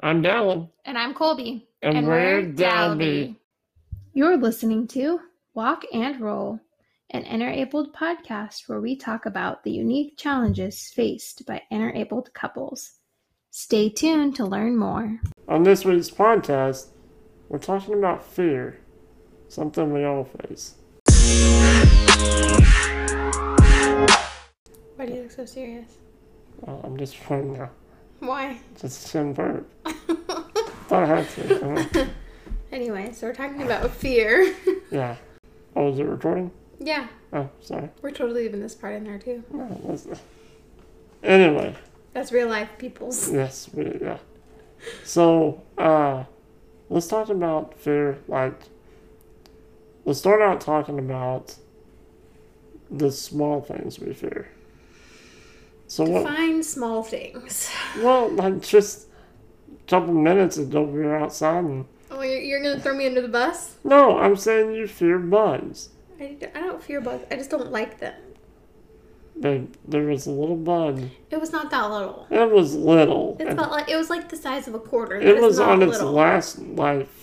I'm 0.00 0.22
Dallin. 0.22 0.68
And 0.84 0.98
I'm 0.98 1.14
Colby. 1.14 1.66
And, 1.80 2.06
we're 2.06 2.42
Dalby. 2.42 3.40
You're 4.12 4.36
listening 4.36 4.86
to 4.88 5.20
Walk 5.54 5.84
and 5.90 6.20
Roll, 6.20 6.60
an 7.10 7.22
interabled 7.22 7.94
podcast 7.94 8.68
where 8.68 8.80
we 8.80 8.94
talk 8.94 9.24
about 9.24 9.64
the 9.64 9.70
unique 9.70 10.18
challenges 10.18 10.90
faced 10.94 11.46
by 11.46 11.62
interabled 11.70 12.34
couples. 12.34 12.98
Stay 13.50 13.88
tuned 13.88 14.36
to 14.36 14.44
learn 14.44 14.76
more. 14.76 15.18
On 15.48 15.62
this 15.62 15.86
week's 15.86 16.10
podcast, 16.10 16.88
we're 17.48 17.58
talking 17.58 17.94
about 17.94 18.22
fear, 18.22 18.78
something 19.48 19.94
we 19.94 20.04
all 20.04 20.24
face. 20.24 20.74
Why 24.96 25.06
do 25.06 25.14
you 25.14 25.22
look 25.22 25.30
so 25.30 25.46
serious? 25.46 25.96
Well, 26.60 26.82
I'm 26.84 26.98
just 26.98 27.16
trying 27.16 27.54
now. 27.54 27.70
Why? 28.20 28.58
Just 28.80 29.08
to 29.12 29.24
burp. 29.32 29.70
Thought 30.88 31.02
I 31.04 31.06
had 31.22 31.28
to. 31.30 32.08
Anyway, 32.72 33.12
so 33.12 33.28
we're 33.28 33.32
talking 33.34 33.62
about 33.62 33.90
fear. 33.92 34.54
yeah. 34.90 35.16
Oh, 35.76 35.92
is 35.92 35.98
it 36.00 36.02
recording? 36.04 36.50
yeah, 36.80 37.06
Oh, 37.32 37.48
sorry. 37.60 37.88
we're 38.02 38.10
totally 38.10 38.42
leaving 38.42 38.60
this 38.60 38.74
part 38.74 38.94
in 38.96 39.04
there 39.04 39.18
too. 39.20 39.44
No, 39.52 39.80
that's 39.86 40.06
Anyway, 41.22 41.74
That's 42.12 42.32
real 42.32 42.48
life 42.48 42.68
people's. 42.76 43.32
yes, 43.32 43.70
we, 43.72 43.96
yeah. 44.02 44.18
So, 45.04 45.62
uh, 45.78 46.24
let's 46.90 47.06
talk 47.06 47.28
about 47.30 47.78
fear. 47.78 48.18
Like, 48.26 48.60
let's 50.04 50.18
start 50.18 50.42
out 50.42 50.60
talking 50.60 50.98
about 50.98 51.54
the 52.90 53.10
small 53.12 53.60
things 53.62 53.98
we 54.00 54.12
fear. 54.12 54.48
So 55.86 56.04
what? 56.04 56.24
Define 56.28 56.62
small 56.64 57.02
things. 57.04 57.70
Well, 57.98 58.28
like 58.30 58.60
just 58.60 59.06
couple 59.86 60.12
minutes 60.14 60.58
ago, 60.58 60.82
we 60.82 61.00
were 61.00 61.16
outside 61.16 61.64
and. 61.64 61.86
Oh, 62.10 62.22
you're, 62.22 62.40
you're 62.40 62.62
gonna 62.62 62.80
throw 62.80 62.94
me 62.94 63.06
under 63.06 63.20
the 63.20 63.28
bus? 63.28 63.76
No, 63.84 64.18
I'm 64.18 64.36
saying 64.36 64.72
you 64.74 64.86
fear 64.86 65.18
bugs. 65.18 65.90
I, 66.20 66.36
I 66.54 66.60
don't 66.60 66.82
fear 66.82 67.00
bugs. 67.00 67.24
I 67.30 67.36
just 67.36 67.50
don't 67.50 67.70
like 67.70 67.98
them. 67.98 68.14
There, 69.38 69.64
there 69.86 70.04
was 70.04 70.26
a 70.26 70.30
little 70.30 70.56
bug. 70.56 71.02
It 71.30 71.38
was 71.38 71.52
not 71.52 71.70
that 71.70 71.90
little. 71.90 72.26
It 72.30 72.50
was 72.50 72.74
little. 72.74 73.36
It's 73.38 73.52
about 73.52 73.70
like 73.70 73.90
it 73.90 73.96
was 73.96 74.08
like 74.08 74.30
the 74.30 74.36
size 74.36 74.66
of 74.66 74.74
a 74.74 74.78
quarter. 74.78 75.16
it 75.16 75.40
was 75.42 75.60
on 75.60 75.82
its 75.82 76.00
last 76.00 76.58
life. 76.58 77.15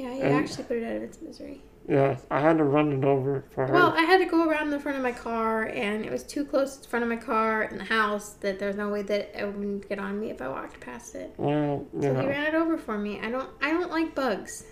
Yeah, 0.00 0.14
you 0.14 0.22
and- 0.22 0.34
actually 0.34 0.64
put 0.64 0.78
it 0.78 0.84
out 0.84 0.96
of 0.96 1.02
its 1.02 1.20
misery. 1.20 1.62
Yeah, 1.88 2.16
I 2.30 2.40
had 2.40 2.58
to 2.58 2.64
run 2.64 2.92
it 2.92 3.04
over 3.04 3.42
for 3.52 3.66
her. 3.66 3.72
Well, 3.72 3.92
I 3.96 4.02
had 4.02 4.18
to 4.18 4.26
go 4.26 4.48
around 4.48 4.70
the 4.70 4.78
front 4.78 4.96
of 4.96 5.02
my 5.02 5.12
car, 5.12 5.64
and 5.64 6.04
it 6.04 6.12
was 6.12 6.22
too 6.22 6.44
close 6.44 6.76
to 6.76 6.82
the 6.82 6.88
front 6.88 7.02
of 7.02 7.08
my 7.08 7.16
car 7.16 7.62
and 7.62 7.80
the 7.80 7.84
house 7.84 8.34
that 8.34 8.58
there's 8.58 8.76
no 8.76 8.90
way 8.90 9.02
that 9.02 9.36
it 9.36 9.44
wouldn't 9.44 9.88
get 9.88 9.98
on 9.98 10.20
me 10.20 10.30
if 10.30 10.40
I 10.40 10.48
walked 10.48 10.78
past 10.80 11.14
it. 11.16 11.34
well, 11.36 11.86
you 11.94 12.02
So 12.02 12.20
he 12.20 12.26
ran 12.26 12.46
it 12.46 12.54
over 12.54 12.78
for 12.78 12.96
me. 12.96 13.18
I 13.20 13.30
don't. 13.30 13.48
I 13.60 13.72
don't 13.72 13.90
like 13.90 14.14
bugs. 14.14 14.64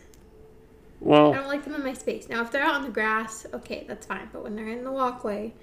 Well, 1.00 1.32
I 1.32 1.36
don't 1.36 1.48
like 1.48 1.64
them 1.64 1.74
in 1.74 1.82
my 1.82 1.94
space. 1.94 2.28
Now, 2.28 2.42
if 2.42 2.52
they're 2.52 2.62
out 2.62 2.74
on 2.74 2.82
the 2.82 2.90
grass, 2.90 3.46
okay, 3.52 3.84
that's 3.88 4.06
fine. 4.06 4.28
But 4.32 4.42
when 4.44 4.54
they're 4.54 4.68
in 4.68 4.84
the 4.84 4.92
walkway, 4.92 5.54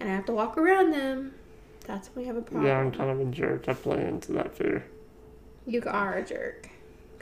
and 0.00 0.10
I 0.10 0.14
have 0.14 0.26
to 0.26 0.32
walk 0.32 0.58
around 0.58 0.92
them, 0.92 1.34
that's 1.86 2.08
when 2.08 2.24
we 2.24 2.28
have 2.28 2.36
a 2.36 2.42
problem. 2.42 2.66
yeah, 2.66 2.78
I'm 2.78 2.90
kind 2.90 3.10
of 3.10 3.20
a 3.20 3.30
jerk. 3.30 3.68
I 3.68 3.74
play 3.74 4.04
into 4.04 4.32
that 4.32 4.56
fear. 4.56 4.84
You 5.66 5.82
are 5.86 6.14
a 6.14 6.24
jerk, 6.24 6.68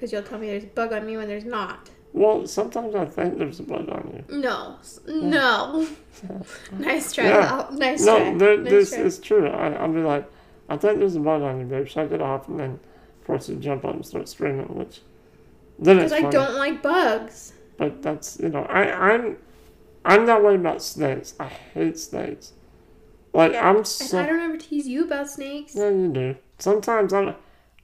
because 0.05 0.13
you'll 0.13 0.23
tell 0.23 0.39
me 0.39 0.49
there's 0.49 0.65
a 0.65 0.67
bug 0.67 0.93
on 0.93 1.07
me 1.07 1.17
when 1.17 1.27
there's 1.29 1.47
not. 1.47 1.89
Well, 2.13 2.47
sometimes 2.47 2.95
I 2.95 3.07
think 3.07 3.39
there's 3.39 3.59
a 3.59 3.63
bug 3.63 3.89
on 3.89 4.23
you. 4.29 4.39
No, 4.39 4.77
no. 5.07 5.89
nice 6.79 7.11
try. 7.15 7.25
Yeah. 7.25 7.41
Val. 7.69 7.73
Nice 7.73 8.05
try. 8.05 8.31
No, 8.33 8.57
nice 8.57 8.71
this 8.71 8.91
try. 8.91 8.99
is 9.01 9.19
true. 9.19 9.49
I, 9.49 9.73
I'll 9.73 9.91
be 9.91 10.01
like, 10.01 10.31
I 10.69 10.77
think 10.77 10.99
there's 10.99 11.17
a 11.17 11.21
bug 11.21 11.41
on 11.41 11.59
you, 11.61 11.65
babe. 11.65 11.89
Shake 11.89 12.13
it 12.13 12.21
off, 12.21 12.49
and 12.49 12.61
then, 12.61 12.71
of 13.21 13.27
course, 13.27 13.49
you 13.49 13.57
jump 13.57 13.87
up 13.87 13.95
and 13.95 14.05
start 14.05 14.29
screaming, 14.29 14.67
which 14.77 15.01
then 15.79 15.99
it's 16.01 16.13
Because 16.13 16.13
I 16.13 16.31
funny. 16.31 16.33
don't 16.33 16.55
like 16.59 16.83
bugs. 16.83 17.55
But 17.79 18.03
that's 18.03 18.39
you 18.39 18.51
know, 18.51 18.65
I 18.65 19.15
I'm 19.15 19.39
I'm 20.05 20.27
that 20.27 20.45
way 20.45 20.55
about 20.57 20.83
snakes. 20.83 21.33
I 21.41 21.47
hate 21.49 21.99
snakes. 21.99 22.53
Like 23.33 23.55
I'm 23.55 23.79
And 23.79 23.87
so 23.87 24.19
I 24.19 24.27
don't 24.27 24.39
ever 24.39 24.59
tease 24.59 24.87
you 24.87 25.05
about 25.07 25.31
snakes. 25.31 25.75
yeah, 25.75 25.89
you 25.89 26.09
do. 26.13 26.37
Sometimes 26.59 27.13
I'm. 27.15 27.35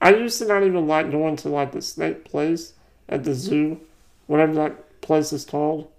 I 0.01 0.15
used 0.15 0.39
to 0.39 0.47
not 0.47 0.63
even 0.63 0.87
like 0.87 1.11
going 1.11 1.35
to 1.37 1.49
like 1.49 1.71
the 1.71 1.81
snake 1.81 2.25
place 2.25 2.73
at 3.07 3.23
the 3.23 3.35
zoo, 3.35 3.79
whatever 4.25 4.53
that 4.55 5.01
place 5.01 5.31
is 5.31 5.45
called. 5.45 5.89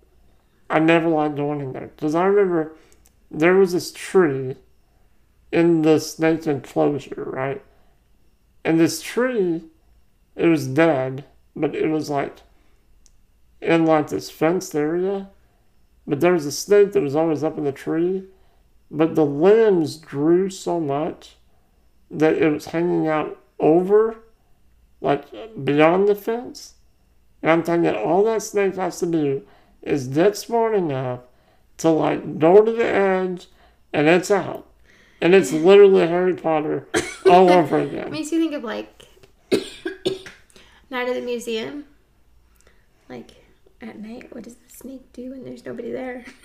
I 0.69 0.81
never 0.81 1.09
liked 1.09 1.37
going 1.37 1.61
in 1.61 1.73
there 1.73 1.93
because 1.95 2.15
I 2.15 2.25
remember 2.25 2.75
there 3.31 3.55
was 3.55 3.73
this 3.73 3.93
tree 3.93 4.57
in 5.53 5.83
the 5.83 6.01
snake 6.01 6.47
enclosure, 6.47 7.25
right? 7.27 7.63
And 8.65 8.81
this 8.81 9.03
tree, 9.03 9.63
it 10.35 10.47
was 10.47 10.67
dead, 10.67 11.25
but 11.55 11.75
it 11.77 11.89
was 11.89 12.11
like 12.11 12.39
in 13.61 13.87
like 13.87 14.09
this 14.09 14.31
fenced 14.31 14.75
area. 14.75 15.29
But 16.07 16.21
there 16.21 16.33
was 16.33 16.47
a 16.47 16.53
snake 16.53 16.93
that 16.93 17.03
was 17.03 17.15
always 17.15 17.45
up 17.45 17.59
in 17.59 17.65
the 17.65 17.73
tree, 17.73 18.25
but 18.91 19.15
the 19.15 19.25
limbs 19.25 19.97
grew 19.97 20.51
so 20.51 20.81
much 20.81 21.37
that 22.11 22.35
it 22.35 22.51
was 22.51 22.67
hanging 22.67 23.07
out 23.07 23.42
over, 23.63 24.17
like 25.01 25.25
beyond 25.65 26.09
the 26.09 26.15
fence. 26.15 26.75
And 27.43 27.51
I'm 27.51 27.63
thinking 27.63 27.95
all 27.95 28.23
that 28.25 28.43
snake 28.43 28.77
has 28.77 28.99
to 29.01 29.07
do 29.07 29.43
is 29.81 30.09
get 30.09 30.37
smart 30.37 30.75
enough 30.75 31.21
to 31.79 31.89
like 31.89 32.39
go 32.39 32.63
to 32.63 32.71
the 32.73 32.85
edge 32.85 33.47
and 33.93 34.07
it's 34.09 34.31
out. 34.31 34.67
And 35.21 35.35
it's 35.35 35.53
literally 35.53 36.07
Harry 36.07 36.35
Potter 36.35 36.87
all 37.27 37.51
over 37.59 37.79
again. 37.79 38.11
makes 38.11 38.33
you 38.33 38.39
think 38.41 38.55
of 38.55 38.65
like 38.65 39.07
Night 40.91 41.09
at 41.09 41.15
the 41.15 41.23
Museum. 41.23 41.85
Like 43.09 43.31
at 43.81 43.99
night, 43.99 44.35
what 44.35 44.45
does 44.45 44.55
the 44.55 44.69
snake 44.71 45.13
do 45.13 45.31
when 45.31 45.45
there's 45.45 45.65
nobody 45.65 45.91
there? 45.91 46.25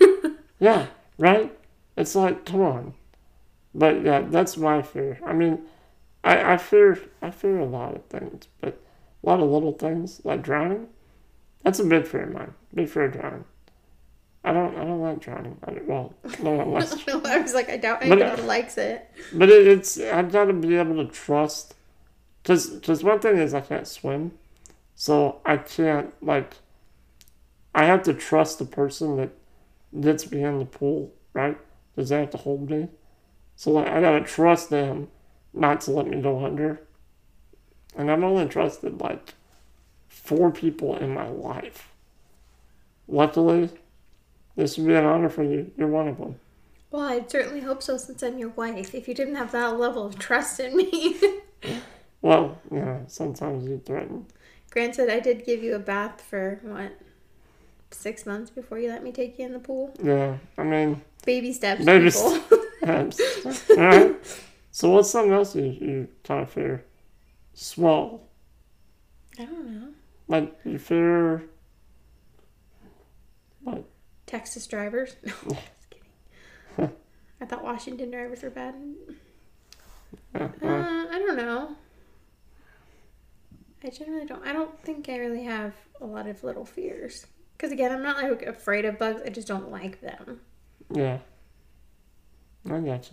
Yeah, 0.60 0.86
right? 1.18 1.56
It's 1.96 2.16
like, 2.16 2.44
come 2.44 2.62
on. 2.62 2.94
But 3.74 4.02
yeah, 4.02 4.22
that's 4.22 4.56
my 4.56 4.82
fear. 4.82 5.20
I 5.24 5.32
mean, 5.32 5.60
I, 6.28 6.52
I 6.52 6.56
fear 6.58 6.98
I 7.22 7.30
fear 7.30 7.58
a 7.58 7.64
lot 7.64 7.96
of 7.96 8.04
things, 8.04 8.48
but 8.60 8.78
a 9.24 9.26
lot 9.26 9.40
of 9.40 9.48
little 9.48 9.72
things 9.72 10.20
like 10.24 10.42
drowning. 10.42 10.88
That's 11.64 11.78
a 11.78 11.84
big 11.84 12.06
fear 12.06 12.24
of 12.24 12.34
mine. 12.34 12.52
Big 12.74 12.90
fear 12.90 13.04
of 13.04 13.12
drowning. 13.12 13.44
I 14.44 14.52
don't 14.52 14.76
I 14.76 14.84
don't 14.84 15.00
like 15.00 15.20
drowning. 15.20 15.56
I, 15.64 15.72
don't, 15.72 15.88
well, 15.88 16.12
no 16.42 16.50
one 16.52 16.72
likes 16.72 16.94
I 17.08 17.38
was 17.38 17.54
like, 17.54 17.70
I 17.70 17.78
doubt 17.78 18.00
But- 18.00 18.20
anyone 18.20 18.46
likes 18.46 18.76
it. 18.76 19.10
But 19.32 19.48
it, 19.48 19.66
it's 19.66 19.98
I've 19.98 20.30
got 20.30 20.44
to 20.44 20.52
be 20.52 20.76
able 20.76 20.96
to 21.02 21.10
trust, 21.10 21.74
because 22.42 22.68
because 22.68 23.02
one 23.02 23.20
thing 23.20 23.38
is 23.38 23.54
I 23.54 23.62
can't 23.62 23.88
swim, 23.88 24.32
so 24.94 25.40
I 25.46 25.56
can't 25.56 26.12
like. 26.22 26.56
I 27.74 27.86
have 27.86 28.02
to 28.02 28.12
trust 28.12 28.58
the 28.58 28.64
person 28.66 29.16
that 29.16 29.30
gets 29.98 30.30
me 30.30 30.42
in 30.42 30.58
the 30.58 30.64
pool, 30.66 31.12
right? 31.32 31.56
Because 31.94 32.10
they 32.10 32.20
have 32.20 32.30
to 32.30 32.38
hold 32.38 32.68
me, 32.68 32.88
so 33.56 33.70
like 33.70 33.86
I 33.88 34.02
gotta 34.02 34.24
trust 34.24 34.68
them 34.68 35.08
not 35.54 35.80
to 35.82 35.90
let 35.92 36.06
me 36.06 36.20
go 36.20 36.44
under. 36.44 36.80
And 37.96 38.10
I've 38.10 38.22
only 38.22 38.46
trusted 38.48 39.00
like 39.00 39.34
four 40.08 40.50
people 40.50 40.96
in 40.96 41.12
my 41.14 41.28
life. 41.28 41.88
Luckily, 43.08 43.70
this 44.56 44.76
would 44.76 44.86
be 44.86 44.94
an 44.94 45.04
honor 45.04 45.28
for 45.28 45.42
you. 45.42 45.70
You're 45.76 45.88
one 45.88 46.08
of 46.08 46.18
them. 46.18 46.36
Well, 46.90 47.02
I'd 47.02 47.30
certainly 47.30 47.60
hope 47.60 47.82
so 47.82 47.96
since 47.96 48.22
I'm 48.22 48.38
your 48.38 48.48
wife. 48.50 48.94
If 48.94 49.08
you 49.08 49.14
didn't 49.14 49.34
have 49.36 49.52
that 49.52 49.78
level 49.78 50.06
of 50.06 50.18
trust 50.18 50.60
in 50.60 50.76
me. 50.76 51.16
Well, 52.20 52.60
you 52.72 52.80
know, 52.80 53.04
sometimes 53.06 53.64
you 53.68 53.80
threaten. 53.86 54.26
Granted, 54.70 55.08
I 55.08 55.20
did 55.20 55.46
give 55.46 55.62
you 55.62 55.76
a 55.76 55.78
bath 55.78 56.20
for 56.20 56.58
what? 56.64 56.90
Six 57.92 58.26
months 58.26 58.50
before 58.50 58.78
you 58.80 58.88
let 58.88 59.04
me 59.04 59.12
take 59.12 59.38
you 59.38 59.46
in 59.46 59.52
the 59.52 59.60
pool. 59.60 59.94
Yeah, 60.02 60.36
I 60.58 60.64
mean, 60.64 61.00
Baby 61.24 61.52
steps, 61.52 61.84
Baby 61.84 62.10
people. 62.10 62.40
perhaps. 62.80 63.20
So 64.78 64.90
what's 64.90 65.10
something 65.10 65.32
else 65.32 65.56
you, 65.56 65.64
you 65.64 66.08
kind 66.22 66.44
of 66.44 66.52
fear? 66.52 66.84
Small. 67.52 68.28
I 69.36 69.44
don't 69.44 69.68
know. 69.68 69.88
Like 70.28 70.56
you 70.64 70.78
fear 70.78 71.42
what? 73.64 73.84
Texas 74.26 74.68
drivers. 74.68 75.16
No, 75.48 75.56
just 75.56 75.90
kidding. 75.90 76.92
I 77.40 77.44
thought 77.44 77.64
Washington 77.64 78.12
drivers 78.12 78.44
were 78.44 78.50
bad. 78.50 78.76
Uh, 80.32 80.44
Uh, 80.62 81.06
I 81.10 81.22
don't 81.26 81.36
know. 81.36 81.74
I 83.82 83.90
generally 83.90 84.26
don't. 84.26 84.46
I 84.46 84.52
don't 84.52 84.80
think 84.84 85.08
I 85.08 85.16
really 85.16 85.42
have 85.42 85.74
a 86.00 86.06
lot 86.06 86.28
of 86.28 86.44
little 86.44 86.64
fears. 86.64 87.26
Because 87.56 87.72
again, 87.72 87.90
I'm 87.90 88.04
not 88.04 88.22
like 88.22 88.42
afraid 88.42 88.84
of 88.84 88.96
bugs. 88.96 89.22
I 89.26 89.30
just 89.30 89.48
don't 89.48 89.72
like 89.72 90.00
them. 90.00 90.40
yeah. 90.94 91.18
I 92.70 92.78
got 92.78 93.10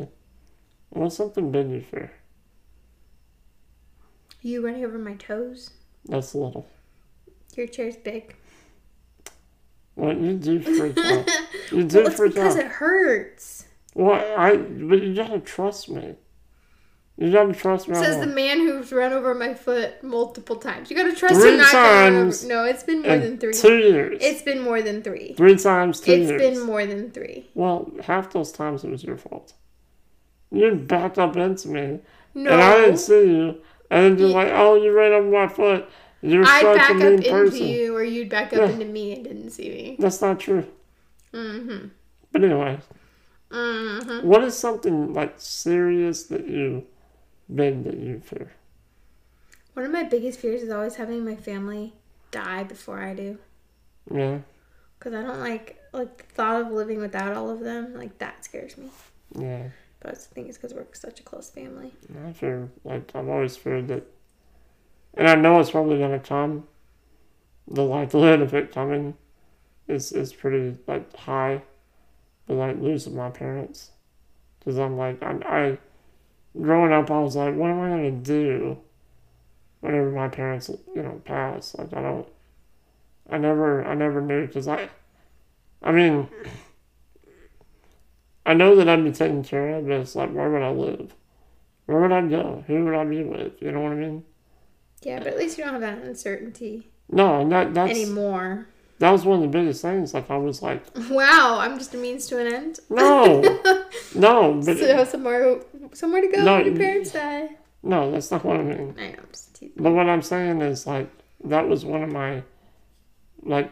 you. 0.96 1.02
What's 1.02 1.16
something 1.18 1.52
big 1.52 1.70
you 1.70 1.82
fear? 1.82 2.12
You 4.42 4.64
running 4.66 4.86
over 4.86 4.98
my 4.98 5.16
toes. 5.16 5.72
That's 6.06 6.36
little. 6.36 6.68
Your 7.56 7.68
chair's 7.68 7.96
big. 7.98 8.36
Well, 9.96 10.16
you 10.16 10.34
do 10.38 10.60
freak 10.78 10.98
out. 10.98 11.30
You 11.72 11.84
do 11.84 12.04
Well, 12.04 12.12
freak 12.12 12.32
out. 12.32 12.36
Because 12.36 12.56
it 12.58 12.68
hurts. 12.68 13.66
Well, 13.94 14.14
I. 14.38 14.58
But 14.58 15.02
you 15.02 15.16
gotta 15.16 15.40
trust 15.40 15.90
me. 15.90 15.96
Well, 15.98 16.10
it's 16.10 16.16
because 16.16 16.16
it 16.18 16.26
hurts. 16.26 17.16
Well, 17.18 17.22
I, 17.22 17.22
I, 17.22 17.24
You 17.24 17.32
gotta 17.32 17.54
trust 17.54 17.88
me. 17.88 17.96
Says 17.96 18.20
the 18.20 18.28
man 18.28 18.58
who's 18.60 18.92
run 18.92 19.14
over 19.14 19.34
my 19.34 19.54
foot 19.54 20.04
multiple 20.04 20.58
times. 20.58 20.92
You 20.92 20.98
gotta 20.98 21.16
trust 21.16 21.36
Three 21.36 21.54
him 21.54 21.58
not 21.60 21.72
to 21.72 21.78
run 21.78 22.14
over. 22.14 22.24
times 22.26 22.46
No, 22.46 22.66
it's 22.66 22.84
been 22.84 23.02
more 23.04 23.18
than 23.18 23.38
three. 23.38 23.54
Two 23.54 23.78
years. 23.78 24.18
It's 24.22 24.42
been 24.42 24.60
more 24.62 24.82
than 24.82 25.02
three. 25.02 25.34
Three 25.38 25.56
times, 25.56 26.02
two 26.02 26.12
It's 26.12 26.30
years. 26.30 26.42
been 26.42 26.60
more 26.66 26.86
than 26.86 27.10
three. 27.12 27.48
Well, 27.54 27.90
half 28.04 28.32
those 28.34 28.52
times 28.52 28.84
it 28.84 28.90
was 28.92 29.02
your 29.04 29.16
fault. 29.18 29.54
You 30.56 30.76
backed 30.76 31.18
up 31.20 31.36
into 31.38 31.68
me, 31.70 32.00
No, 32.34 32.52
and 32.52 32.62
I 32.62 32.76
didn't 32.82 32.98
see 32.98 33.28
you. 33.28 33.62
And 33.90 34.04
then 34.06 34.18
you're 34.18 34.30
like, 34.30 34.50
"Oh, 34.54 34.76
you 34.76 34.92
ran 34.92 35.12
over 35.14 35.30
my 35.30 35.48
foot." 35.48 35.88
You're 36.22 36.44
I'd 36.46 36.62
such 36.62 36.78
back 36.78 36.90
a 36.90 36.94
up 36.94 36.98
mean 37.00 37.14
into 37.14 37.30
person. 37.30 37.68
you, 37.68 37.96
or 37.96 38.04
you'd 38.04 38.30
back 38.30 38.52
up 38.54 38.60
Yeah. 38.60 38.70
into 38.70 38.86
me 38.86 39.14
and 39.14 39.24
didn't 39.24 39.50
see 39.52 39.70
me. 39.70 39.96
That's 40.00 40.22
not 40.22 40.40
true. 40.40 40.66
Mm-hmm. 41.34 41.88
But 42.32 42.44
anyway, 42.44 42.80
Mm-hmm. 43.52 44.28
what 44.28 44.44
is 44.44 44.58
something 44.58 45.14
like 45.14 45.36
serious 45.38 46.24
that 46.24 46.48
you 46.50 46.86
been 47.54 47.84
that 47.84 47.98
you 47.98 48.20
fear? 48.20 48.52
One 49.74 49.86
of 49.86 49.92
my 49.92 50.04
biggest 50.04 50.40
fears 50.40 50.64
is 50.64 50.70
always 50.72 50.96
having 50.96 51.24
my 51.24 51.36
family 51.36 51.94
die 52.32 52.64
before 52.64 53.00
I 53.00 53.14
do, 53.14 53.38
Yeah, 54.12 54.40
because 54.98 55.14
I 55.14 55.22
don't 55.22 55.40
like 55.40 55.80
like 55.94 56.18
the 56.28 56.34
thought 56.34 56.62
of 56.62 56.72
living 56.72 57.00
without 57.00 57.34
all 57.34 57.50
of 57.50 57.60
them. 57.60 57.94
Like 57.94 58.18
that 58.18 58.44
scares 58.44 58.78
me. 58.78 58.90
yeah. 59.38 59.68
But 60.06 60.14
I 60.14 60.18
think 60.18 60.50
it's 60.50 60.58
because 60.60 60.76
we're 60.76 60.86
such 60.94 61.20
a 61.20 61.24
close 61.24 61.50
family. 61.50 61.92
I 62.24 62.32
fear 62.32 62.70
like 62.84 63.12
I've 63.16 63.28
always 63.28 63.58
feared 63.58 63.88
that, 63.88 64.04
and 65.16 65.28
I 65.28 65.34
know 65.34 65.60
it's 65.60 65.72
probably 65.72 65.98
gonna 65.98 66.20
come. 66.20 66.68
The 67.68 67.82
likelihood 67.82 68.42
of 68.42 68.54
it 68.54 68.72
coming 68.72 69.16
is 69.88 70.12
is 70.12 70.32
pretty 70.32 70.78
like 70.86 71.16
high, 71.16 71.64
but 72.46 72.54
like 72.54 72.80
losing 72.80 73.16
my 73.16 73.32
parents, 73.32 73.90
because 74.60 74.78
I'm 74.78 74.96
like 74.96 75.24
I, 75.24 75.40
I, 75.44 75.78
growing 76.62 76.94
up 76.94 77.10
I 77.10 77.20
was 77.22 77.36
like, 77.36 77.56
what 77.56 77.72
am 77.72 77.82
I 77.82 77.90
gonna 77.90 78.12
do? 78.12 78.78
Whenever 79.80 80.12
my 80.12 80.28
parents 80.28 80.70
you 80.96 81.02
know 81.02 81.20
pass, 81.26 81.74
like 81.80 81.92
I 81.96 82.02
don't, 82.04 82.28
I 83.32 83.40
never 83.40 83.84
I 83.84 83.96
never 83.96 84.22
knew 84.22 84.46
because 84.46 84.68
I, 84.68 84.88
I 85.82 85.92
mean. 85.92 86.30
I 88.46 88.54
know 88.54 88.76
that 88.76 88.88
I'd 88.88 89.04
be 89.04 89.12
taken 89.12 89.44
care 89.44 89.76
of, 89.76 89.86
but 89.88 89.94
it's 89.94 90.16
like, 90.16 90.32
where 90.32 90.50
would 90.52 90.62
I 90.62 90.70
live? 90.70 91.14
Where 91.88 92.00
would 92.02 92.12
I 92.12 92.22
go? 92.28 92.64
Who 92.68 92.86
would 92.86 92.94
I 92.96 93.04
be 93.06 93.24
with? 93.24 93.62
You 93.62 93.72
know 93.72 93.82
what 93.82 93.92
I 93.92 93.96
mean? 93.96 94.24
Yeah, 95.02 95.20
but 95.20 95.28
at 95.28 95.38
least 95.38 95.58
you 95.58 95.64
don't 95.64 95.74
have 95.74 95.82
that 95.82 96.00
uncertainty 96.00 96.90
No, 97.10 97.42
and 97.42 97.52
that 97.52 97.74
that's 97.76 97.92
anymore. 97.92 98.68
that 99.00 99.12
was 99.12 99.24
one 99.26 99.38
of 99.38 99.42
the 99.44 99.48
biggest 99.58 99.82
things. 99.82 100.14
Like 100.14 100.30
I 100.32 100.38
was 100.38 100.62
like, 100.64 100.84
Wow, 101.10 101.58
I'm 101.60 101.78
just 101.78 101.94
a 101.94 101.98
means 101.98 102.26
to 102.28 102.40
an 102.40 102.52
end. 102.54 102.80
no, 102.90 103.42
no, 104.16 104.62
but 104.66 104.78
so 104.78 105.04
somewhere, 105.06 105.60
somewhere 105.94 106.22
to 106.22 106.28
go 106.28 106.44
No, 106.44 106.56
when 106.58 106.66
your 106.66 106.76
parents 106.76 107.12
die. 107.12 107.50
no, 107.84 108.12
that's 108.12 108.32
not 108.32 108.44
what 108.44 108.58
I 108.58 108.64
mean. 108.64 108.96
I 108.98 109.08
know, 109.08 109.14
I'm 109.20 109.28
just 109.32 109.56
teasing. 109.56 109.76
But 109.84 109.92
what 109.92 110.08
I'm 110.10 110.22
saying 110.24 110.62
is 110.62 110.88
like 110.88 111.10
that 111.44 111.68
was 111.68 111.86
one 111.86 112.02
of 112.04 112.12
my 112.12 112.42
like 113.44 113.72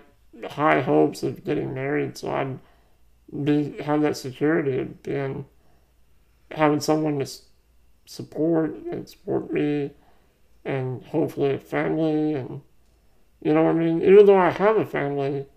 high 0.52 0.82
hopes 0.82 1.24
of 1.24 1.44
getting 1.44 1.74
married, 1.74 2.16
so 2.18 2.30
I'd 2.32 2.60
be 3.44 3.82
have 3.82 4.02
that 4.02 4.18
security 4.18 4.80
of 4.80 5.02
being 5.02 5.46
having 6.52 6.80
someone 6.80 7.20
to 7.20 7.28
support 8.06 8.76
and 8.92 9.08
support 9.08 9.52
me, 9.52 9.92
and 10.66 11.04
hopefully 11.06 11.54
a 11.54 11.60
family, 11.60 12.34
and 12.34 12.62
you 13.42 13.54
know 13.54 13.64
what 13.64 13.72
I 13.72 13.80
mean. 13.80 14.02
Even 14.02 14.26
though 14.26 14.38
I 14.38 14.52
have 14.52 14.78
a 14.78 14.86
family, 14.86 15.48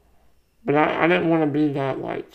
but 0.65 0.75
I, 0.75 1.05
I 1.05 1.09
didn't 1.09 1.29
want 1.29 1.43
to 1.43 1.51
be 1.51 1.73
that 1.75 2.01
like 2.01 2.31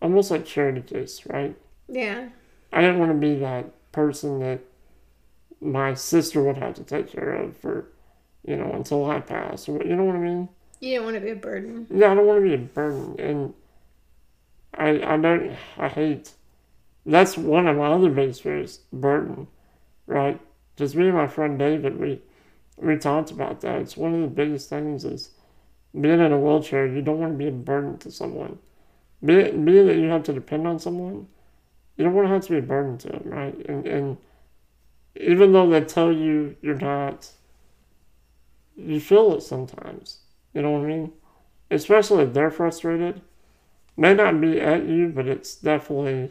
almost 0.00 0.30
like 0.30 0.44
charity 0.44 0.82
case, 0.82 1.24
right? 1.26 1.56
Yeah, 1.88 2.28
I 2.72 2.80
didn't 2.80 2.98
want 2.98 3.12
to 3.12 3.18
be 3.18 3.36
that 3.36 3.70
person 3.92 4.40
that 4.40 4.60
my 5.60 5.94
sister 5.94 6.42
would 6.42 6.56
have 6.56 6.74
to 6.74 6.82
take 6.82 7.08
care 7.08 7.34
of 7.34 7.56
for, 7.56 7.86
you 8.44 8.56
know, 8.56 8.72
until 8.72 9.08
I 9.08 9.20
pass. 9.20 9.68
You 9.68 9.78
know 9.78 10.04
what 10.04 10.16
I 10.16 10.18
mean? 10.18 10.48
you 10.80 10.90
didn't 10.90 11.04
want 11.04 11.14
to 11.14 11.20
be 11.20 11.30
a 11.30 11.36
burden. 11.36 11.86
Yeah, 11.90 12.10
I 12.10 12.14
don't 12.16 12.26
want 12.26 12.42
to 12.42 12.48
be 12.48 12.54
a 12.54 12.58
burden, 12.58 13.14
and 13.20 13.54
I 14.74 15.14
I 15.14 15.16
don't 15.16 15.56
I 15.78 15.88
hate. 15.88 16.32
That's 17.04 17.36
one 17.36 17.66
of 17.66 17.76
my 17.76 17.92
other 17.92 18.10
biggest 18.10 18.42
fears, 18.42 18.80
burden, 18.92 19.48
right? 20.06 20.40
Because 20.74 20.94
me 20.94 21.06
and 21.06 21.16
my 21.16 21.26
friend 21.26 21.58
David, 21.58 21.98
we 21.98 22.20
we 22.76 22.96
talked 22.96 23.30
about 23.30 23.60
that. 23.62 23.80
It's 23.80 23.96
one 23.96 24.14
of 24.14 24.20
the 24.22 24.28
biggest 24.28 24.68
things 24.68 25.04
is 25.04 25.30
being 25.98 26.20
in 26.20 26.32
a 26.32 26.38
wheelchair. 26.38 26.86
You 26.86 27.02
don't 27.02 27.20
want 27.20 27.32
to 27.32 27.38
be 27.38 27.48
a 27.48 27.52
burden 27.52 27.98
to 27.98 28.10
someone. 28.10 28.58
Be 29.24 29.34
it, 29.34 29.64
be 29.64 29.82
that 29.82 29.96
you 29.96 30.08
have 30.08 30.24
to 30.24 30.32
depend 30.32 30.66
on 30.66 30.78
someone, 30.78 31.28
you 31.96 32.04
don't 32.04 32.14
want 32.14 32.26
to 32.26 32.32
have 32.32 32.44
to 32.46 32.50
be 32.50 32.58
a 32.58 32.62
burden 32.62 32.98
to 32.98 33.08
them, 33.08 33.22
right? 33.26 33.54
And 33.66 33.86
and 33.86 34.16
even 35.16 35.52
though 35.52 35.68
they 35.68 35.82
tell 35.82 36.12
you 36.12 36.56
you're 36.62 36.74
not, 36.74 37.30
you 38.76 39.00
feel 39.00 39.34
it 39.34 39.42
sometimes. 39.42 40.18
You 40.54 40.62
know 40.62 40.72
what 40.72 40.84
I 40.84 40.86
mean? 40.86 41.12
Especially 41.70 42.24
if 42.24 42.32
they're 42.32 42.50
frustrated. 42.50 43.22
May 43.96 44.14
not 44.14 44.40
be 44.40 44.60
at 44.60 44.86
you, 44.86 45.08
but 45.08 45.26
it's 45.26 45.54
definitely 45.54 46.30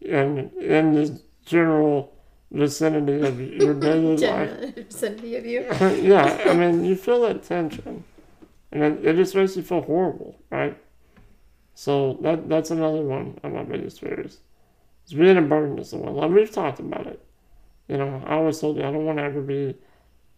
in 0.00 0.50
in 0.60 0.94
the 0.94 1.20
general 1.44 2.12
vicinity 2.50 3.20
of 3.26 3.40
your 3.40 3.74
daily 3.80 4.16
life. 4.16 4.50
General 4.50 4.72
vicinity 4.72 5.36
of 5.36 5.46
you. 5.46 5.60
yeah, 6.02 6.42
I 6.46 6.54
mean, 6.54 6.84
you 6.84 6.96
feel 6.96 7.22
that 7.22 7.42
tension, 7.44 8.04
and 8.72 8.82
it, 8.82 9.06
it 9.06 9.16
just 9.16 9.34
makes 9.34 9.56
you 9.56 9.62
feel 9.62 9.82
horrible, 9.82 10.36
right? 10.50 10.76
So 11.74 12.18
that 12.22 12.48
that's 12.48 12.70
another 12.70 13.02
one 13.02 13.38
of 13.42 13.52
my 13.52 13.62
biggest 13.62 14.00
fears. 14.00 14.38
Is 15.06 15.14
being 15.14 15.36
a 15.36 15.42
burden 15.42 15.76
to 15.76 15.84
someone. 15.84 16.14
Like 16.14 16.30
we've 16.30 16.50
talked 16.50 16.80
about 16.80 17.06
it. 17.06 17.24
You 17.88 17.96
know, 17.96 18.22
I 18.26 18.34
always 18.34 18.60
told 18.60 18.76
you 18.76 18.82
I 18.82 18.92
don't 18.92 19.06
want 19.06 19.18
to 19.18 19.24
ever 19.24 19.40
be 19.40 19.74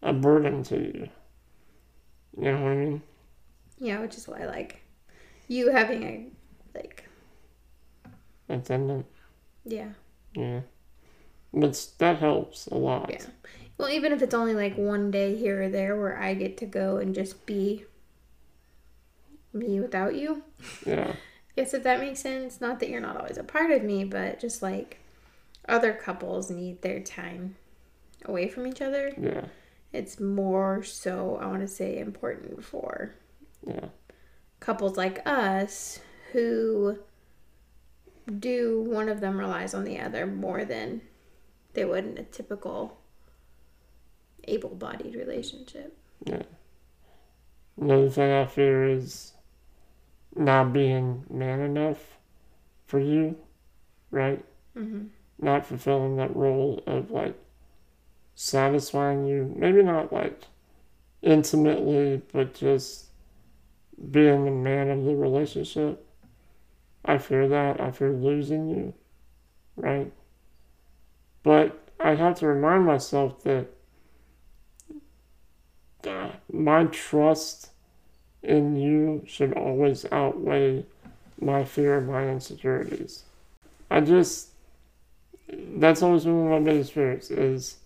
a 0.02 0.12
burden 0.12 0.62
to 0.64 0.76
you. 0.76 1.08
You 2.38 2.52
know 2.52 2.62
what 2.62 2.72
I 2.72 2.76
mean? 2.76 3.02
Yeah, 3.78 4.00
which 4.00 4.16
is 4.16 4.28
why 4.28 4.46
like 4.46 4.81
you 5.52 5.70
having 5.70 6.02
a 6.02 6.26
like 6.74 7.04
Attendant. 8.48 9.06
yeah 9.64 9.90
Yeah. 10.34 10.60
But 11.54 11.86
that 11.98 12.18
helps 12.18 12.66
a 12.66 12.74
lot. 12.76 13.10
yeah. 13.10 13.26
Well, 13.78 13.90
even 13.90 14.12
if 14.12 14.22
it's 14.22 14.34
only 14.34 14.54
like 14.54 14.76
one 14.76 15.10
day 15.10 15.36
here 15.36 15.62
or 15.64 15.68
there 15.68 15.96
where 16.00 16.18
I 16.18 16.34
get 16.34 16.56
to 16.58 16.66
go 16.66 16.96
and 16.96 17.14
just 17.14 17.44
be 17.46 17.84
me 19.52 19.80
without 19.80 20.14
you. 20.14 20.42
Yeah. 20.86 21.14
yes, 21.56 21.74
if 21.74 21.82
that 21.82 22.00
makes 22.00 22.20
sense. 22.20 22.60
Not 22.60 22.80
that 22.80 22.88
you're 22.88 23.00
not 23.00 23.16
always 23.18 23.36
a 23.38 23.44
part 23.44 23.70
of 23.70 23.82
me, 23.82 24.04
but 24.04 24.40
just 24.40 24.62
like 24.62 24.98
other 25.68 25.92
couples 25.92 26.50
need 26.50 26.80
their 26.82 27.00
time 27.00 27.56
away 28.24 28.48
from 28.48 28.66
each 28.66 28.80
other. 28.80 29.12
Yeah. 29.20 29.44
It's 29.92 30.18
more 30.18 30.82
so, 30.82 31.38
I 31.40 31.46
want 31.46 31.60
to 31.60 31.68
say, 31.68 31.98
important 31.98 32.64
for 32.64 33.14
Yeah. 33.66 33.88
Couples 34.62 34.96
like 34.96 35.20
us 35.26 35.98
who 36.32 36.96
do 38.38 38.80
one 38.88 39.08
of 39.08 39.20
them 39.20 39.36
relies 39.36 39.74
on 39.74 39.82
the 39.82 39.98
other 39.98 40.24
more 40.24 40.64
than 40.64 41.02
they 41.74 41.84
would 41.84 42.04
in 42.04 42.16
a 42.16 42.22
typical 42.22 42.96
able-bodied 44.44 45.16
relationship. 45.16 45.98
Yeah. 46.24 46.42
Another 47.80 48.08
thing 48.08 48.30
I 48.30 48.46
fear 48.46 48.88
is 48.88 49.32
not 50.36 50.72
being 50.72 51.24
man 51.28 51.60
enough 51.60 52.18
for 52.86 53.00
you, 53.00 53.36
right? 54.12 54.44
hmm 54.74 55.06
Not 55.40 55.66
fulfilling 55.66 56.16
that 56.16 56.36
role 56.36 56.84
of 56.86 57.10
like 57.10 57.36
satisfying 58.36 59.26
you. 59.26 59.52
Maybe 59.56 59.82
not 59.82 60.12
like 60.12 60.42
intimately, 61.20 62.22
but 62.32 62.54
just 62.54 63.06
being 64.10 64.44
the 64.44 64.50
man 64.50 64.90
of 64.90 65.04
the 65.04 65.14
relationship. 65.14 66.06
I 67.04 67.18
fear 67.18 67.48
that. 67.48 67.80
I 67.80 67.90
fear 67.90 68.12
losing 68.12 68.68
you, 68.68 68.94
right? 69.76 70.12
But 71.42 71.78
I 71.98 72.14
have 72.14 72.38
to 72.38 72.46
remind 72.46 72.86
myself 72.86 73.42
that 73.44 73.68
my 76.52 76.84
trust 76.84 77.70
in 78.42 78.76
you 78.76 79.22
should 79.26 79.52
always 79.54 80.04
outweigh 80.12 80.84
my 81.40 81.64
fear 81.64 81.98
and 81.98 82.08
my 82.08 82.28
insecurities. 82.28 83.24
I 83.90 84.00
just 84.00 84.48
that's 85.48 86.02
always 86.02 86.24
been 86.24 86.44
one 86.44 86.52
of 86.52 86.62
my 86.62 86.72
biggest 86.72 86.92
fears 86.92 87.30
is 87.30 87.76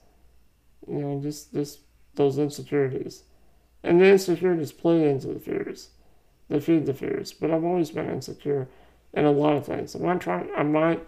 you 0.86 0.98
know 0.98 1.20
just 1.20 1.52
just 1.52 1.80
those 2.14 2.38
insecurities, 2.38 3.22
and 3.82 4.00
the 4.00 4.06
insecurities 4.06 4.72
play 4.72 5.08
into 5.08 5.28
the 5.28 5.40
fears. 5.40 5.90
They 6.48 6.60
feed 6.60 6.86
the 6.86 6.94
fears. 6.94 7.32
But 7.32 7.50
I've 7.50 7.64
always 7.64 7.90
been 7.90 8.08
insecure 8.08 8.68
in 9.12 9.24
a 9.24 9.30
lot 9.30 9.56
of 9.56 9.66
things. 9.66 9.96
I 9.96 9.98
might 9.98 10.20
try. 10.20 10.46
I 10.56 10.62
might 10.62 11.06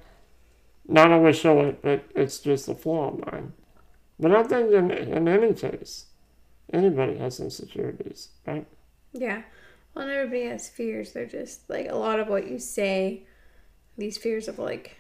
not 0.87 1.13
always 1.13 1.37
show 1.37 1.61
it, 1.61 1.83
but 1.83 2.05
it's 2.15 2.41
just 2.41 2.69
a 2.69 2.75
flaw 2.75 3.09
of 3.09 3.33
mine. 3.33 3.53
But 4.19 4.35
I 4.35 4.43
think 4.43 4.73
in 4.73 4.91
in 4.91 5.29
any 5.29 5.55
case, 5.55 6.07
anybody 6.73 7.19
has 7.19 7.39
insecurities, 7.39 8.31
right? 8.47 8.67
Yeah. 9.13 9.43
Well, 9.95 10.09
everybody 10.09 10.45
has 10.45 10.69
fears. 10.69 11.13
They're 11.13 11.27
just 11.27 11.69
like 11.69 11.89
a 11.89 11.97
lot 11.97 12.21
of 12.21 12.29
what 12.29 12.49
you 12.49 12.59
say, 12.59 13.25
these 13.97 14.19
fears 14.19 14.49
of 14.49 14.59
like 14.59 14.97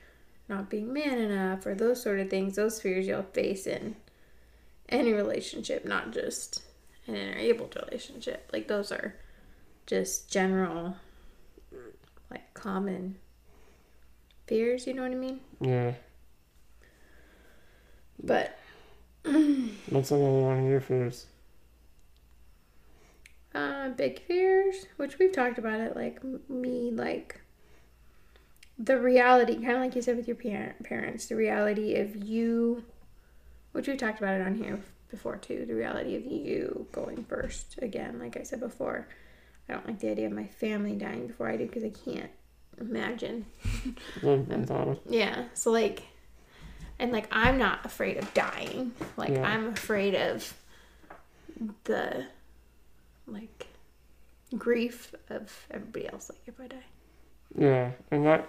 not 0.48 0.70
being 0.70 0.92
man 0.92 1.18
enough 1.18 1.66
or 1.66 1.74
those 1.74 2.02
sort 2.02 2.20
of 2.20 2.30
things, 2.30 2.56
those 2.56 2.80
fears 2.80 3.06
you'll 3.06 3.22
face 3.22 3.66
in 3.66 3.96
any 4.88 5.12
relationship, 5.12 5.84
not 5.84 6.12
just 6.12 6.62
an 7.06 7.14
interabled 7.14 7.76
relationship. 7.76 8.48
Like 8.52 8.68
those 8.68 8.90
are 8.90 9.14
just 9.88 10.30
general, 10.30 10.96
like 12.30 12.54
common 12.54 13.16
fears. 14.46 14.86
You 14.86 14.94
know 14.94 15.02
what 15.02 15.10
I 15.10 15.16
mean? 15.16 15.40
Yeah. 15.60 15.94
But 18.22 18.56
What's 19.24 20.10
another 20.10 20.30
one 20.40 20.58
of 20.64 20.70
your 20.70 20.80
fears? 20.80 21.26
uh, 23.54 23.88
big 23.90 24.20
fears, 24.20 24.86
which 24.96 25.18
we've 25.18 25.32
talked 25.32 25.58
about 25.58 25.80
it, 25.80 25.96
like 25.96 26.22
me, 26.48 26.90
like 26.92 27.40
the 28.78 28.98
reality, 28.98 29.54
kind 29.54 29.72
of 29.72 29.80
like 29.80 29.96
you 29.96 30.02
said 30.02 30.16
with 30.16 30.28
your 30.28 30.36
parent, 30.36 30.82
parents, 30.84 31.26
the 31.26 31.34
reality 31.36 31.96
of 31.96 32.14
you, 32.24 32.84
which 33.72 33.88
we've 33.88 33.98
talked 33.98 34.18
about 34.18 34.34
it 34.34 34.46
on 34.46 34.54
here 34.54 34.78
before 35.10 35.36
too, 35.36 35.64
the 35.66 35.74
reality 35.74 36.14
of 36.14 36.24
you 36.24 36.86
going 36.92 37.24
first 37.24 37.78
again. 37.82 38.18
Like 38.18 38.36
I 38.36 38.42
said 38.42 38.60
before, 38.60 39.08
I 39.68 39.74
don't 39.74 39.86
like 39.86 39.98
the 39.98 40.10
idea 40.10 40.26
of 40.26 40.32
my 40.32 40.46
family 40.46 40.94
dying 40.94 41.26
before 41.26 41.48
I 41.48 41.56
do 41.56 41.66
because 41.66 41.84
I 41.84 41.90
can't 41.90 42.30
imagine. 42.80 43.46
Yeah. 45.08 45.44
So 45.54 45.70
like 45.70 46.02
and 46.98 47.12
like 47.12 47.28
I'm 47.30 47.58
not 47.58 47.84
afraid 47.84 48.16
of 48.16 48.32
dying. 48.34 48.92
Like 49.16 49.30
Yeah. 49.30 49.42
I'm 49.46 49.68
afraid 49.68 50.14
of 50.14 50.52
the 51.84 52.26
like 53.26 53.66
grief 54.56 55.14
of 55.28 55.66
everybody 55.70 56.08
else 56.08 56.30
like 56.30 56.40
if 56.46 56.58
I 56.60 56.66
die. 56.68 56.84
Yeah, 57.56 57.90
and 58.10 58.24
that 58.26 58.48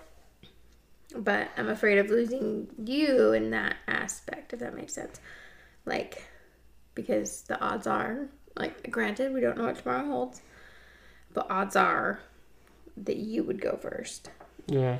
But 1.16 1.50
I'm 1.58 1.70
afraid 1.70 1.98
of 1.98 2.10
losing 2.10 2.68
you 2.84 3.34
in 3.34 3.52
that 3.52 3.76
aspect 3.88 4.54
if 4.54 4.60
that 4.60 4.76
makes 4.76 4.94
sense. 4.94 5.20
Like 5.86 6.24
because 6.96 7.44
the 7.44 7.60
odds 7.62 7.88
are 7.88 8.28
like 8.56 8.90
granted 8.92 9.34
we 9.34 9.42
don't 9.42 9.58
know 9.58 9.66
what 9.66 9.78
tomorrow 9.78 10.06
holds, 10.06 10.42
but 11.34 11.50
odds 11.50 11.76
are 11.76 12.20
that 12.98 13.18
you 13.18 13.44
would 13.44 13.62
go 13.62 13.78
first. 13.78 14.30
yeah. 14.68 15.00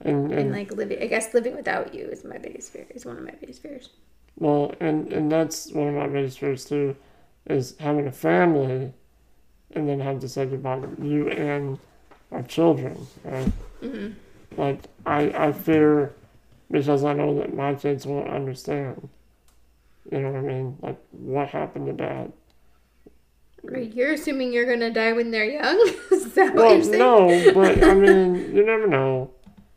And 0.00 0.30
And 0.32 0.32
and 0.32 0.52
like 0.52 0.72
living 0.72 1.02
I 1.02 1.06
guess 1.06 1.32
living 1.34 1.56
without 1.56 1.94
you 1.94 2.04
is 2.06 2.24
my 2.24 2.38
biggest 2.38 2.72
fear. 2.72 2.86
Is 2.94 3.06
one 3.06 3.16
of 3.18 3.24
my 3.24 3.32
biggest 3.40 3.62
fears. 3.62 3.90
well, 4.38 4.74
and 4.80 5.12
and 5.12 5.30
that's 5.32 5.72
one 5.72 5.88
of 5.88 5.94
my 5.94 6.06
biggest 6.08 6.38
fears 6.38 6.64
too, 6.64 6.96
is 7.46 7.76
having 7.80 8.06
a 8.06 8.12
family, 8.12 8.92
and 9.72 9.88
then 9.88 10.00
have 10.00 10.20
to 10.20 10.28
say 10.28 10.46
goodbye 10.46 10.80
to 10.80 11.06
you 11.06 11.28
and 11.30 11.78
our 12.32 12.42
children. 12.42 13.08
Right? 13.24 13.52
Mm-hmm. 13.82 14.12
Like 14.60 14.84
I 15.06 15.48
I 15.48 15.52
fear 15.52 16.12
because 16.70 17.04
I 17.04 17.12
know 17.14 17.34
that 17.38 17.54
my 17.54 17.74
kids 17.74 18.06
won't 18.06 18.28
understand. 18.28 19.08
You 20.10 20.20
know 20.20 20.30
what 20.32 20.38
I 20.38 20.42
mean? 20.42 20.78
Like 20.82 20.98
what 21.12 21.48
happened 21.48 21.86
to 21.86 21.92
dad? 21.92 22.32
Right, 23.70 23.92
You're 23.94 24.12
assuming 24.12 24.52
you're 24.52 24.66
gonna 24.66 24.90
die 24.92 25.12
when 25.12 25.30
they're 25.30 25.44
young? 25.44 25.78
Is 26.12 26.32
that 26.34 26.54
what 26.54 26.64
Well, 26.64 26.74
you're 26.74 26.84
saying? 26.84 26.98
no, 26.98 27.52
but 27.54 27.82
I 27.84 27.94
mean, 28.04 28.54
you 28.54 28.64
never 28.64 28.86
know. 28.86 29.30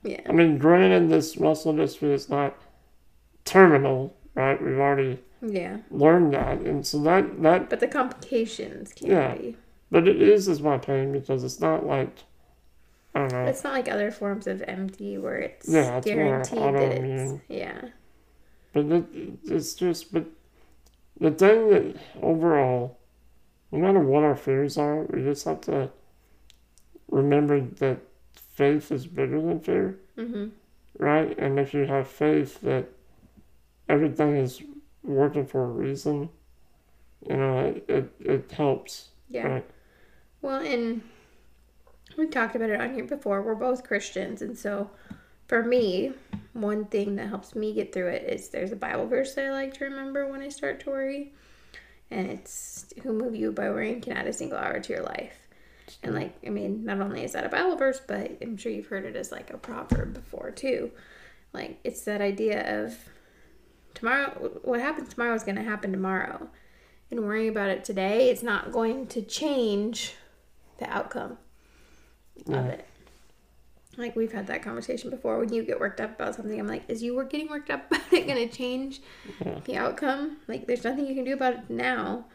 Yeah. 0.03 0.22
I 0.27 0.31
mean, 0.31 0.58
granted, 0.58 1.10
this 1.10 1.39
muscle 1.39 1.74
dystrophy 1.74 2.13
is 2.13 2.29
not 2.29 2.55
terminal, 3.46 4.15
right? 4.36 4.62
We've 4.62 4.77
already 4.79 5.19
Yeah. 5.41 5.77
learned 5.91 6.34
that, 6.34 6.60
and 6.60 6.86
so 6.86 7.00
that 7.03 7.41
that, 7.41 7.69
But 7.69 7.79
the 7.79 7.88
complications 7.88 8.93
can 8.93 9.08
Yeah. 9.08 9.36
be. 9.36 9.58
but 9.91 10.08
it 10.08 10.22
is 10.22 10.48
as 10.48 10.62
my 10.62 10.77
pain 10.77 11.12
because 11.12 11.43
it's 11.43 11.60
not 11.60 11.86
like 11.86 12.10
I 13.15 13.22
don't 13.22 13.31
know. 13.31 13.46
It's 13.46 13.63
not 13.63 13.74
like 13.74 13.89
other 13.89 14.12
forms 14.12 14.46
of 14.46 14.62
MD 14.62 15.17
where 15.17 15.38
it's 15.38 15.67
Yeah, 15.67 15.98
it's 15.98 16.05
more 16.05 16.15
guaranteed 16.15 16.60
that 16.75 16.91
it's 17.03 17.41
yeah. 17.50 17.81
But 18.72 18.86
it, 18.86 19.05
it's 19.46 19.74
just, 19.74 20.13
but 20.13 20.25
the 21.19 21.31
thing 21.31 21.69
that 21.72 21.96
overall, 22.22 22.98
no 23.71 23.79
matter 23.79 23.99
what 23.99 24.23
our 24.23 24.35
fears 24.35 24.77
are, 24.77 25.03
we 25.03 25.21
just 25.23 25.45
have 25.45 25.61
to 25.61 25.89
remember 27.09 27.59
that 27.61 27.99
faith 28.35 28.91
is 28.91 29.05
bigger 29.07 29.41
than 29.41 29.59
fear. 29.59 29.97
Mm-hmm. 30.17 30.47
right? 30.97 31.38
And 31.39 31.59
if 31.59 31.73
you 31.73 31.85
have 31.85 32.07
faith 32.07 32.59
that 32.61 32.89
everything 33.88 34.35
is 34.35 34.61
working 35.03 35.45
for 35.45 35.63
a 35.63 35.67
reason, 35.67 36.29
you 37.27 37.38
know, 37.38 37.59
it, 37.59 37.85
it, 37.88 38.11
it 38.19 38.51
helps, 38.51 39.09
Yeah. 39.29 39.47
right? 39.47 39.65
Well, 40.41 40.61
and 40.61 41.01
we 42.17 42.27
talked 42.27 42.55
about 42.55 42.69
it 42.69 42.79
on 42.81 42.93
here 42.93 43.05
before. 43.05 43.41
We're 43.41 43.55
both 43.55 43.83
Christians, 43.83 44.41
and 44.41 44.57
so 44.57 44.89
for 45.47 45.63
me, 45.63 46.13
one 46.53 46.85
thing 46.85 47.15
that 47.15 47.27
helps 47.29 47.55
me 47.55 47.73
get 47.73 47.93
through 47.93 48.07
it 48.09 48.23
is 48.23 48.49
there's 48.49 48.71
a 48.71 48.75
Bible 48.77 49.07
verse 49.07 49.35
that 49.35 49.45
I 49.45 49.51
like 49.51 49.73
to 49.75 49.85
remember 49.85 50.27
when 50.27 50.41
I 50.41 50.49
start 50.49 50.79
to 50.81 50.89
worry, 50.89 51.33
and 52.11 52.29
it's 52.29 52.85
"Who 53.03 53.13
move 53.13 53.35
you 53.35 53.51
by 53.51 53.69
worrying 53.69 54.01
can 54.01 54.13
add 54.13 54.27
a 54.27 54.33
single 54.33 54.57
hour 54.57 54.79
to 54.79 54.93
your 54.93 55.03
life." 55.03 55.47
And 56.03 56.13
like, 56.15 56.35
I 56.45 56.49
mean, 56.49 56.85
not 56.85 57.01
only 57.01 57.23
is 57.23 57.33
that 57.33 57.45
a 57.45 57.49
Bible 57.49 57.75
verse, 57.75 58.01
but 58.05 58.37
I'm 58.41 58.57
sure 58.57 58.71
you've 58.71 58.87
heard 58.87 59.05
it 59.05 59.15
as 59.15 59.31
like 59.31 59.51
a 59.51 59.57
proverb 59.57 60.13
before 60.13 60.51
too. 60.51 60.91
Like, 61.51 61.79
it's 61.83 62.03
that 62.03 62.21
idea 62.21 62.83
of 62.83 62.95
tomorrow, 63.95 64.59
what 64.63 64.79
happens 64.79 65.09
tomorrow 65.09 65.33
is 65.33 65.43
going 65.43 65.55
to 65.55 65.63
happen 65.63 65.91
tomorrow. 65.91 66.47
And 67.11 67.21
worrying 67.21 67.49
about 67.49 67.69
it 67.69 67.83
today, 67.83 68.29
it's 68.29 68.43
not 68.43 68.71
going 68.71 69.07
to 69.07 69.21
change 69.23 70.13
the 70.77 70.87
outcome 70.87 71.39
of 72.47 72.65
it. 72.67 72.85
Like, 73.98 74.15
we've 74.15 74.31
had 74.31 74.48
that 74.48 74.62
conversation 74.62 75.10
before. 75.10 75.39
When 75.39 75.51
you 75.51 75.63
get 75.63 75.79
worked 75.79 76.00
up 76.00 76.15
about 76.15 76.36
something, 76.36 76.58
I'm 76.60 76.67
like, 76.67 76.84
is 76.88 77.01
you 77.03 77.15
were 77.15 77.24
getting 77.25 77.50
worked 77.50 77.69
up 77.69 77.88
about 77.91 78.13
it 78.13 78.27
going 78.27 78.48
to 78.48 78.55
change 78.55 79.01
Yeah. 79.43 79.60
the 79.65 79.77
outcome? 79.77 80.38
Like, 80.48 80.67
there's 80.67 80.84
nothing 80.84 81.05
you 81.08 81.15
can 81.15 81.25
do 81.25 81.34
about 81.34 81.53
it 81.55 81.69
now. 81.69 82.25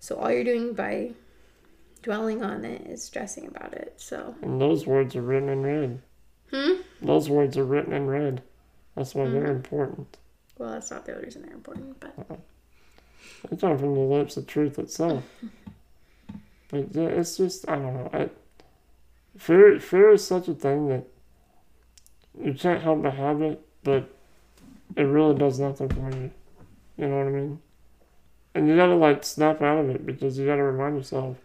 So, 0.00 0.16
all 0.16 0.30
you're 0.30 0.44
doing 0.44 0.74
by 0.74 1.12
dwelling 2.02 2.42
on 2.42 2.64
it 2.64 2.82
is 2.86 3.02
stressing 3.02 3.46
about 3.46 3.72
it. 3.74 3.94
So, 3.96 4.34
And 4.42 4.60
those 4.60 4.86
words 4.86 5.16
are 5.16 5.22
written 5.22 5.48
in 5.48 5.62
red. 5.62 6.02
hmm? 6.50 6.82
Those 7.00 7.30
words 7.30 7.56
are 7.56 7.64
written 7.64 7.92
in 7.92 8.06
red. 8.06 8.42
That's 8.94 9.14
why 9.14 9.28
they're 9.28 9.46
important. 9.50 10.16
Well, 10.58 10.72
that's 10.72 10.90
not 10.90 11.06
the 11.06 11.12
only 11.12 11.24
reason 11.26 11.42
they're 11.42 11.52
important, 11.54 12.00
but 12.00 12.12
They 13.48 13.56
come 13.56 13.78
from 13.78 13.94
the 13.94 14.00
lips 14.00 14.36
of 14.36 14.46
truth 14.46 14.78
itself. 14.78 15.22
But 16.70 16.94
yeah, 16.94 17.06
it's 17.06 17.38
just 17.38 17.66
I 17.66 17.76
don't 17.76 17.94
know. 17.94 18.10
I, 18.12 18.28
fear 19.38 19.78
fear 19.80 20.10
is 20.10 20.26
such 20.26 20.48
a 20.48 20.54
thing 20.54 20.88
that 20.88 21.04
you 22.42 22.54
can't 22.54 22.82
help 22.82 23.02
but 23.02 23.14
have 23.14 23.40
it, 23.42 23.60
but 23.82 24.10
it 24.96 25.02
really 25.02 25.34
does 25.38 25.58
nothing 25.58 25.88
for 25.88 26.10
you. 26.10 26.30
You 26.96 27.08
know 27.08 27.18
what 27.18 27.26
I 27.26 27.30
mean? 27.30 27.60
And 28.54 28.68
you 28.68 28.76
gotta 28.76 28.94
like 28.96 29.24
snap 29.24 29.62
out 29.62 29.78
of 29.78 29.90
it 29.90 30.04
because 30.04 30.38
you 30.38 30.46
gotta 30.46 30.62
remind 30.62 30.96
yourself 30.96 31.36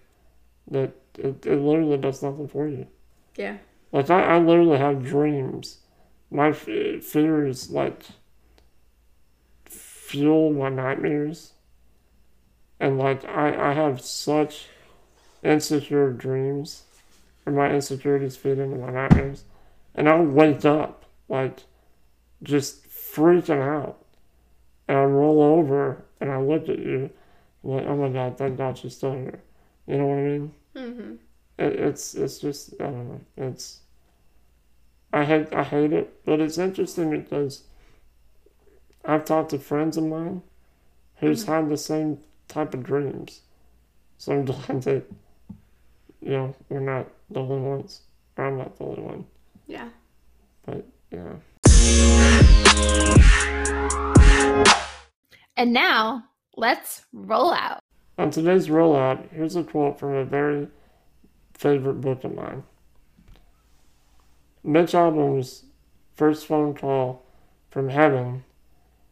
that 0.69 0.91
it, 1.17 1.45
it 1.45 1.59
literally 1.59 1.97
does 1.97 2.21
nothing 2.23 2.47
for 2.47 2.67
you. 2.67 2.87
yeah. 3.35 3.57
Like 3.91 4.09
I, 4.09 4.23
I 4.23 4.39
literally 4.39 4.79
have 4.79 5.05
dreams. 5.05 5.77
My 6.31 6.49
f- 6.49 7.03
fears 7.03 7.69
like 7.69 8.03
fuel 9.65 10.51
my 10.51 10.69
nightmares, 10.69 11.53
and 12.79 12.97
like 12.97 13.23
I, 13.25 13.69
I 13.69 13.73
have 13.73 14.01
such 14.01 14.65
insecure 15.43 16.11
dreams, 16.11 16.83
and 17.45 17.55
my 17.55 17.71
insecurities 17.71 18.35
feed 18.37 18.57
into 18.59 18.77
my 18.77 18.91
nightmares, 18.91 19.43
and 19.95 20.07
I'll 20.09 20.23
wake 20.23 20.65
up 20.65 21.05
like 21.29 21.63
just 22.41 22.87
freaking 22.87 23.61
out, 23.61 24.03
and 24.87 24.97
I 24.97 25.03
roll 25.03 25.41
over 25.41 26.03
and 26.19 26.31
I 26.31 26.39
look 26.39 26.69
at 26.69 26.79
you, 26.79 27.09
like 27.63 27.85
oh 27.85 27.95
my 27.95 28.09
god, 28.09 28.37
thank 28.37 28.57
God 28.57 28.77
she's 28.77 28.95
still 28.95 29.13
here. 29.13 29.41
You 29.87 29.97
know 29.97 30.05
what 30.07 30.17
I 30.17 30.21
mean? 30.21 30.53
hmm 30.75 31.15
it, 31.57 31.73
it's 31.73 32.15
it's 32.15 32.39
just 32.39 32.73
I 32.79 32.85
don't 32.85 33.09
know. 33.09 33.21
It's 33.37 33.79
I 35.11 35.25
hate 35.25 35.53
I 35.53 35.63
hate 35.63 35.93
it, 35.93 36.25
but 36.25 36.39
it's 36.39 36.57
interesting 36.57 37.11
because 37.11 37.63
I've 39.05 39.25
talked 39.25 39.51
to 39.51 39.59
friends 39.59 39.97
of 39.97 40.05
mine 40.05 40.41
who's 41.17 41.45
had 41.45 41.69
the 41.69 41.77
same 41.77 42.19
type 42.47 42.73
of 42.73 42.83
dreams. 42.83 43.41
So 44.17 44.33
I'm 44.33 44.45
glad 44.45 44.81
that 44.83 45.03
you 46.21 46.31
know 46.31 46.55
we're 46.69 46.79
not 46.79 47.07
the 47.33 47.39
only 47.39 47.61
ones. 47.61 48.01
Or 48.37 48.45
I'm 48.45 48.57
not 48.57 48.77
the 48.77 48.83
only 48.83 49.01
one. 49.01 49.25
Yeah. 49.67 49.89
But 50.65 50.85
yeah. 51.11 51.33
And 55.55 55.71
now, 55.71 56.25
let's 56.57 57.05
roll 57.13 57.53
out. 57.53 57.79
On 58.17 58.29
today's 58.29 58.67
rollout, 58.67 59.31
here's 59.31 59.55
a 59.55 59.63
quote 59.63 59.99
from 59.99 60.13
a 60.13 60.25
very 60.25 60.67
favorite 61.53 62.01
book 62.01 62.23
of 62.23 62.33
mine. 62.33 62.63
Mitch 64.63 64.93
Albom's 64.93 65.65
first 66.15 66.47
phone 66.47 66.73
call 66.73 67.25
from 67.69 67.89
heaven 67.89 68.43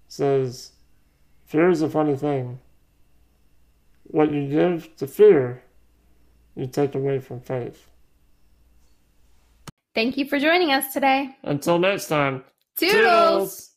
says, 0.08 0.72
Fear 1.46 1.70
is 1.70 1.82
a 1.82 1.90
funny 1.90 2.16
thing. 2.16 2.60
What 4.04 4.32
you 4.32 4.48
give 4.48 4.96
to 4.98 5.08
fear, 5.08 5.63
you 6.56 6.68
take 6.68 6.96
away 6.96 7.20
from 7.20 7.42
faith. 7.42 7.91
Thank 9.94 10.18
you 10.18 10.26
for 10.26 10.40
joining 10.40 10.72
us 10.72 10.94
today. 10.94 11.36
Until 11.44 11.80
next 11.80 12.08
time. 12.08 12.44
Toodles! 12.78 12.94
Toodles. 12.96 13.71